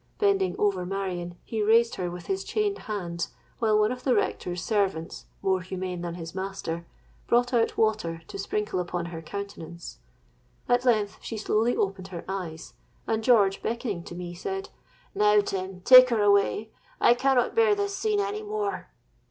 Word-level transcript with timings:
Bending 0.17 0.55
over 0.57 0.83
Marion, 0.83 1.37
he 1.43 1.61
raised 1.61 1.93
her 1.93 2.09
with 2.09 2.25
his 2.25 2.43
chained 2.43 2.79
hands, 2.89 3.27
while 3.59 3.77
one 3.77 3.91
of 3.91 4.03
the 4.03 4.15
rector's 4.15 4.63
servants, 4.63 5.27
more 5.43 5.61
humane 5.61 6.01
than 6.01 6.15
his 6.15 6.33
master, 6.33 6.87
brought 7.27 7.53
out 7.53 7.77
water 7.77 8.23
to 8.27 8.39
sprinkle 8.39 8.79
upon 8.79 9.05
her 9.05 9.21
countenance. 9.21 9.99
At 10.67 10.85
length 10.85 11.19
she 11.21 11.37
slowly 11.37 11.75
opened 11.77 12.07
her 12.07 12.25
eyes; 12.27 12.73
and 13.05 13.23
George, 13.23 13.61
beckoning 13.61 14.01
to 14.05 14.15
me, 14.15 14.33
said, 14.33 14.69
'Now, 15.13 15.39
Tim, 15.41 15.81
take 15.81 16.09
her 16.09 16.23
away: 16.23 16.71
I 16.99 17.13
cannot 17.13 17.53
bear 17.53 17.75
this 17.75 17.95
scene 17.95 18.19
any 18.19 18.41
more!' 18.41 18.87